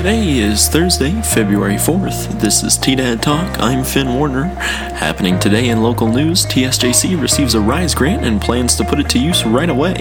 [0.00, 2.40] Today is Thursday, February 4th.
[2.40, 3.60] This is T-Dad Talk.
[3.60, 4.44] I'm Finn Warner.
[4.44, 9.10] Happening today in local news, TSJC receives a RISE grant and plans to put it
[9.10, 9.96] to use right away.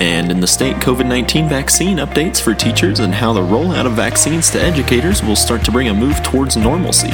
[0.00, 3.92] And in the state, COVID 19 vaccine updates for teachers and how the rollout of
[3.92, 7.12] vaccines to educators will start to bring a move towards normalcy.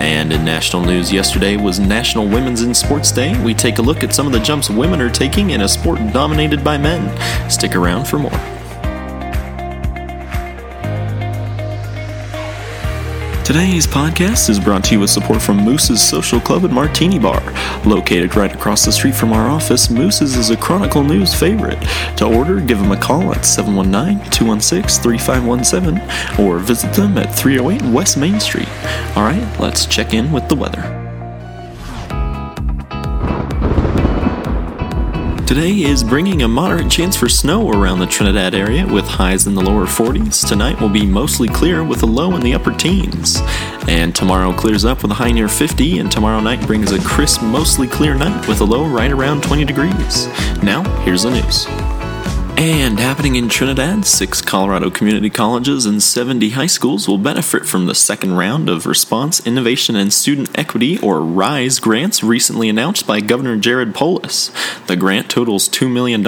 [0.00, 3.38] And in national news, yesterday was National Women's in Sports Day.
[3.44, 5.98] We take a look at some of the jumps women are taking in a sport
[6.14, 7.50] dominated by men.
[7.50, 8.61] Stick around for more.
[13.52, 17.42] Today's podcast is brought to you with support from Moose's Social Club and Martini Bar.
[17.84, 21.78] Located right across the street from our office, Moose's is a Chronicle News favorite.
[22.16, 27.92] To order, give them a call at 719 216 3517 or visit them at 308
[27.92, 28.70] West Main Street.
[29.16, 31.01] All right, let's check in with the weather.
[35.52, 39.54] Today is bringing a moderate chance for snow around the Trinidad area with highs in
[39.54, 40.48] the lower 40s.
[40.48, 43.38] Tonight will be mostly clear with a low in the upper teens.
[43.86, 47.42] And tomorrow clears up with a high near 50, and tomorrow night brings a crisp,
[47.42, 50.26] mostly clear night with a low right around 20 degrees.
[50.62, 51.66] Now, here's the news.
[52.56, 57.86] And happening in Trinidad, six Colorado community colleges and 70 high schools will benefit from
[57.86, 63.20] the second round of Response, Innovation, and Student Equity, or RISE, grants recently announced by
[63.20, 64.52] Governor Jared Polis.
[64.86, 66.22] The grant totals $2 million.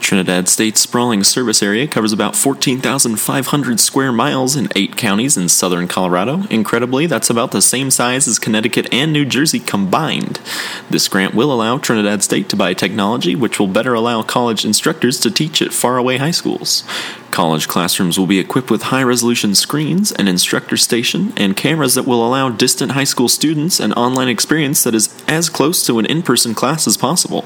[0.00, 5.86] Trinidad State's sprawling service area covers about 14,500 square miles in eight counties in southern
[5.86, 6.44] Colorado.
[6.50, 10.40] Incredibly, that's about the same size as Connecticut and New Jersey combined.
[10.88, 15.20] This grant will allow Trinidad State to buy technology which will better allow college instructors
[15.20, 16.84] to teach at faraway high schools.
[17.30, 22.06] College classrooms will be equipped with high resolution screens, an instructor station, and cameras that
[22.06, 26.06] will allow distant high school students an online experience that is as close to an
[26.06, 27.44] in person class as possible.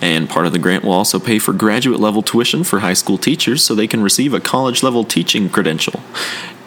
[0.00, 3.18] And part of the grant will also pay for graduate level tuition for high school
[3.18, 6.00] teachers so they can receive a college level teaching credential.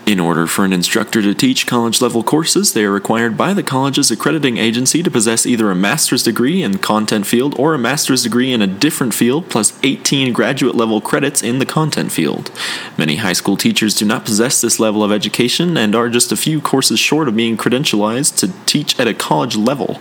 [0.07, 3.61] In order for an instructor to teach college level courses, they are required by the
[3.61, 8.23] college's accrediting agency to possess either a master's degree in content field or a master's
[8.23, 12.51] degree in a different field plus 18 graduate level credits in the content field.
[12.97, 16.37] Many high school teachers do not possess this level of education and are just a
[16.37, 19.99] few courses short of being credentialized to teach at a college level.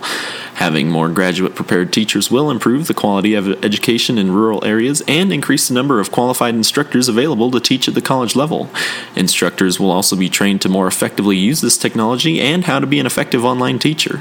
[0.57, 5.31] Having more graduate prepared teachers will improve the quality of education in rural areas and
[5.31, 8.67] increase the number of qualified instructors available to teach at the college level.
[9.15, 12.99] Instructors will also be trained to more effectively use this technology and how to be
[12.99, 14.17] an effective online teacher.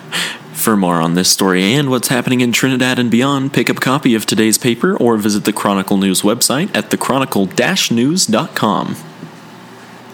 [0.52, 3.80] For more on this story and what's happening in Trinidad and beyond, pick up a
[3.80, 8.97] copy of today's paper or visit the Chronicle News website at thechronicle-news.com.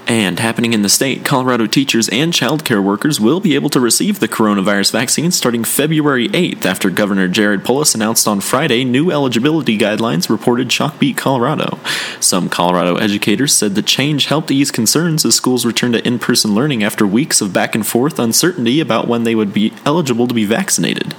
[0.07, 4.19] And happening in the state, Colorado teachers and childcare workers will be able to receive
[4.19, 9.79] the coronavirus vaccine starting February 8th after Governor Jared Polis announced on Friday new eligibility
[9.79, 11.79] guidelines reported Chalkbeat, Colorado.
[12.19, 16.55] Some Colorado educators said the change helped ease concerns as schools returned to in person
[16.55, 20.35] learning after weeks of back and forth uncertainty about when they would be eligible to
[20.35, 21.15] be vaccinated.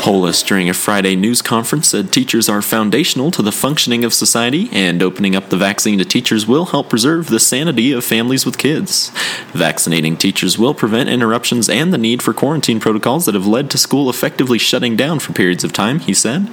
[0.00, 4.68] Polis, during a Friday news conference, said teachers are foundational to the functioning of society,
[4.72, 8.58] and opening up the vaccine to teachers will help preserve the sanity of families with
[8.58, 9.10] kids.
[9.52, 13.78] Vaccinating teachers will prevent interruptions and the need for quarantine protocols that have led to
[13.78, 16.46] school effectively shutting down for periods of time, he said.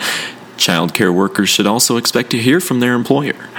[0.58, 3.50] Childcare workers should also expect to hear from their employer.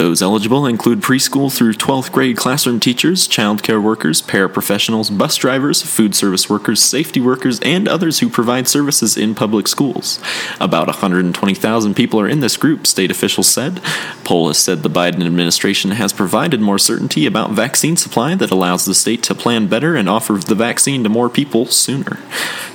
[0.00, 6.14] Those eligible include preschool through 12th grade classroom teachers, childcare workers, paraprofessionals, bus drivers, food
[6.14, 10.18] service workers, safety workers, and others who provide services in public schools.
[10.58, 13.82] About 120,000 people are in this group, state officials said.
[14.24, 18.94] Polis said the Biden administration has provided more certainty about vaccine supply that allows the
[18.94, 22.20] state to plan better and offer the vaccine to more people sooner.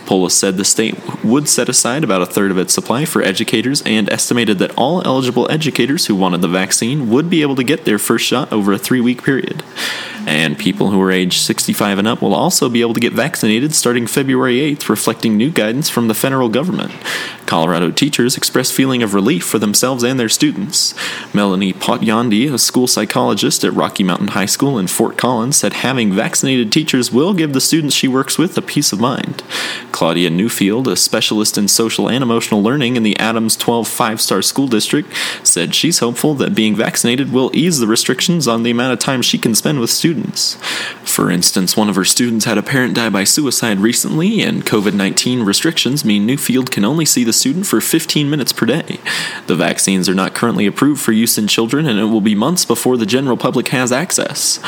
[0.06, 3.82] Polis said the state would set aside about a third of its supply for educators
[3.84, 7.86] and estimated that all eligible educators who wanted the vaccine would be able to get
[7.86, 9.64] their first shot over a three week period.
[10.26, 13.76] And people who are age 65 and up will also be able to get vaccinated
[13.76, 16.92] starting February 8th, reflecting new guidance from the federal government.
[17.46, 20.96] Colorado teachers expressed feeling of relief for themselves and their students.
[21.34, 26.12] Melanie Potyondi, a school psychologist at Rocky Mountain High School in Fort Collins, said having
[26.12, 29.44] vaccinated teachers will give the students she works with a peace of mind.
[29.92, 34.42] Claudia Newfield, a specialist in social and emotional learning in the Adams 12 five star
[34.42, 35.14] school district,
[35.44, 39.22] said she's hopeful that being vaccinated will ease the restrictions on the amount of time
[39.22, 40.15] she can spend with students.
[41.04, 44.94] For instance, one of her students had a parent die by suicide recently, and COVID
[44.94, 49.00] 19 restrictions mean Newfield can only see the student for 15 minutes per day.
[49.48, 52.66] The vaccines are not currently approved for use in children, and it will be months
[52.66, 54.60] before the general public has access.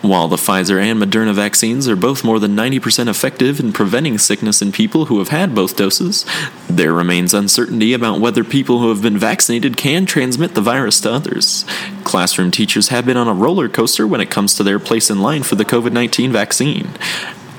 [0.00, 4.62] While the Pfizer and Moderna vaccines are both more than 90% effective in preventing sickness
[4.62, 6.24] in people who have had both doses,
[6.68, 11.12] there remains uncertainty about whether people who have been vaccinated can transmit the virus to
[11.12, 11.64] others.
[12.04, 15.20] Classroom teachers have been on a roller coaster when it comes to their place in
[15.20, 16.90] line for the COVID 19 vaccine.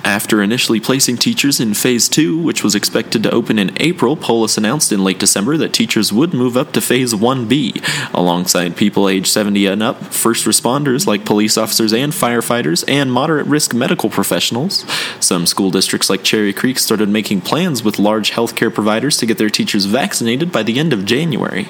[0.03, 4.57] After initially placing teachers in Phase 2, which was expected to open in April, Polis
[4.57, 9.27] announced in late December that teachers would move up to Phase 1B, alongside people age
[9.27, 14.85] 70 and up, first responders like police officers and firefighters, and moderate risk medical professionals.
[15.19, 19.37] Some school districts like Cherry Creek started making plans with large healthcare providers to get
[19.37, 21.67] their teachers vaccinated by the end of January.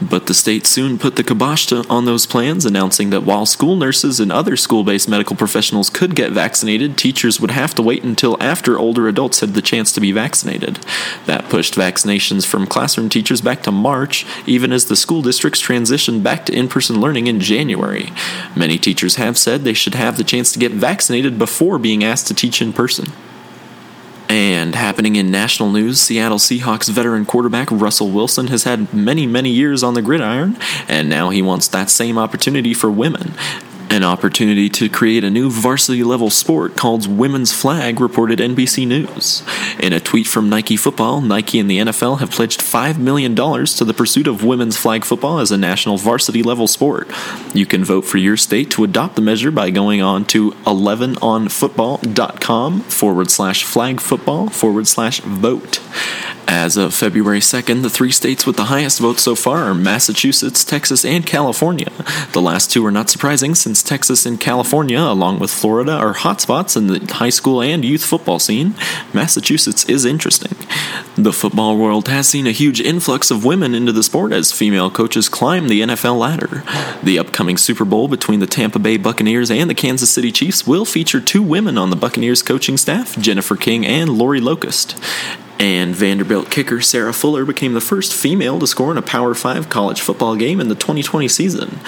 [0.00, 3.76] But the state soon put the kibosh to, on those plans, announcing that while school
[3.76, 8.04] nurses and other school based medical professionals could get vaccinated, teachers would have to wait
[8.04, 10.78] until after older adults had the chance to be vaccinated.
[11.24, 16.22] That pushed vaccinations from classroom teachers back to March, even as the school districts transitioned
[16.22, 18.12] back to in person learning in January.
[18.54, 22.26] Many teachers have said they should have the chance to get vaccinated before being asked
[22.26, 23.12] to teach in person.
[24.28, 29.50] And happening in national news, Seattle Seahawks veteran quarterback Russell Wilson has had many, many
[29.50, 30.56] years on the gridiron,
[30.88, 33.34] and now he wants that same opportunity for women.
[33.96, 39.42] An opportunity to create a new varsity level sport called Women's Flag, reported NBC News.
[39.80, 43.84] In a tweet from Nike Football, Nike and the NFL have pledged $5 million to
[43.86, 47.10] the pursuit of women's flag football as a national varsity level sport.
[47.54, 52.80] You can vote for your state to adopt the measure by going on to 11onfootball.com
[52.80, 55.80] forward slash flag football forward slash vote.
[56.48, 60.64] As of February 2nd, the three states with the highest votes so far are Massachusetts,
[60.64, 61.90] Texas, and California.
[62.32, 66.76] The last two are not surprising since Texas and California, along with Florida, are hotspots
[66.76, 68.74] in the high school and youth football scene.
[69.14, 70.56] Massachusetts is interesting.
[71.16, 74.90] The football world has seen a huge influx of women into the sport as female
[74.90, 76.62] coaches climb the NFL ladder.
[77.02, 80.84] The upcoming Super Bowl between the Tampa Bay Buccaneers and the Kansas City Chiefs will
[80.84, 84.98] feature two women on the Buccaneers coaching staff, Jennifer King and Lori Locust.
[85.58, 89.70] And Vanderbilt kicker Sarah Fuller became the first female to score in a Power 5
[89.70, 91.80] college football game in the 2020 season.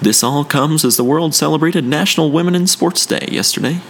[0.00, 3.80] This all comes as the world celebrated National Women in Sports Day yesterday.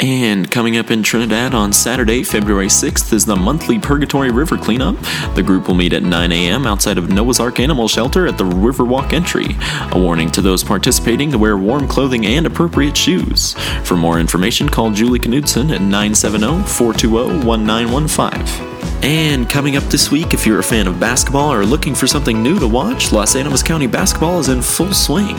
[0.00, 4.96] And coming up in Trinidad on Saturday, February 6th, is the monthly Purgatory River cleanup.
[5.34, 6.66] The group will meet at 9 a.m.
[6.66, 9.56] outside of Noah's Ark Animal Shelter at the Riverwalk entry.
[9.92, 13.52] A warning to those participating to wear warm clothing and appropriate shoes.
[13.84, 18.69] For more information, call Julie Knudsen at 970 420 1915.
[19.02, 22.42] And coming up this week, if you're a fan of basketball or looking for something
[22.42, 25.36] new to watch, Las Animas County basketball is in full swing.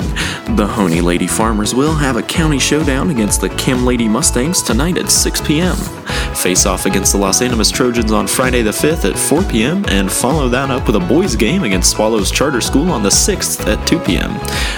[0.56, 4.98] The Hoehne Lady Farmers will have a county showdown against the Kim Lady Mustangs tonight
[4.98, 5.76] at 6 p.m.
[6.36, 9.86] Face off against the Las Animas Trojans on Friday the 5th at 4 p.m.
[9.90, 13.68] and follow that up with a boys game against Swallows Charter School on the 6th
[13.68, 14.34] at 2 p.m.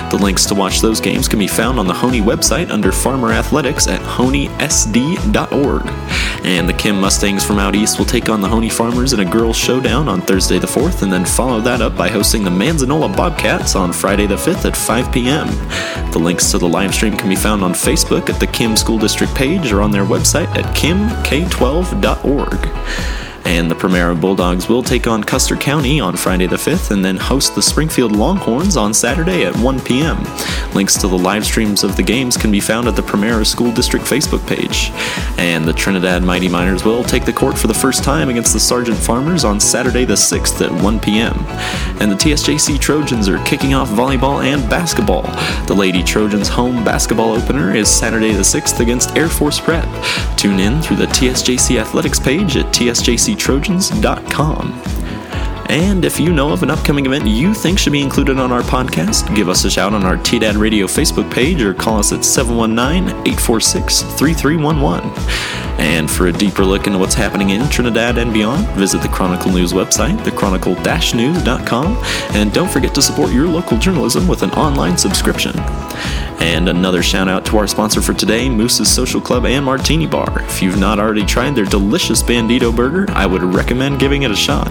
[0.10, 3.32] The links to watch those games can be found on the Hoehne website under Farmer
[3.32, 5.84] Athletics at honeysd.org.
[6.46, 9.26] And the Kim Mustangs from out east will take on the Hoehne Farmers in a
[9.26, 13.16] girls' showdown on Thursday the 4th, and then follow that up by hosting the Manzanola
[13.16, 15.48] Bobcats on Friday the 5th at 5 p.m.
[16.12, 19.00] The links to the live stream can be found on Facebook at the Kim School
[19.00, 20.76] District page or on their website at
[21.44, 23.23] kimk12.org.
[23.45, 27.18] And the Primero Bulldogs will take on Custer County on Friday the 5th and then
[27.18, 30.24] host the Springfield Longhorns on Saturday at 1 p.m.
[30.74, 33.72] Links to the live streams of the games can be found at the Primero School
[33.72, 34.92] District Facebook page.
[35.38, 38.60] And the Trinidad Mighty Miners will take the court for the first time against the
[38.60, 41.36] Sargent Farmers on Saturday the 6th at 1 p.m.
[42.00, 45.24] And the TSJC Trojans are kicking off volleyball and basketball.
[45.68, 49.88] The Lady Trojans home basketball opener is Saturday the 6th against Air Force Prep.
[50.38, 52.66] Tune in through the TSJC Athletics page at
[53.35, 54.81] tsjctrojans.com.
[55.69, 58.61] And if you know of an upcoming event you think should be included on our
[58.61, 62.23] podcast, give us a shout on our TDAD Radio Facebook page or call us at
[62.23, 65.09] 719 846 3311.
[65.80, 69.52] And for a deeper look into what's happening in Trinidad and beyond, visit the Chronicle
[69.52, 71.97] News website, thechronicle-news.com,
[72.35, 75.54] and don't forget to support your local journalism with an online subscription.
[76.44, 80.42] And another shout out to our sponsor for today, Moose's Social Club and Martini Bar.
[80.42, 84.35] If you've not already tried their delicious Bandito burger, I would recommend giving it a
[84.35, 84.68] shot.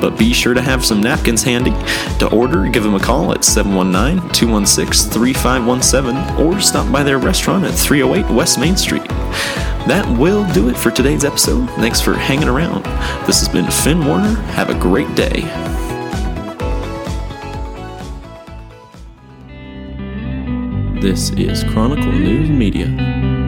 [0.00, 1.72] But be sure to have some napkins handy.
[2.20, 7.66] To order, give them a call at 719 216 3517 or stop by their restaurant
[7.66, 9.06] at 308 West Main Street.
[9.86, 11.68] That will do it for today's episode.
[11.72, 12.84] Thanks for hanging around.
[13.26, 14.40] This has been Finn Warner.
[14.52, 15.42] Have a great day.
[21.00, 23.39] This is Chronicle News Media.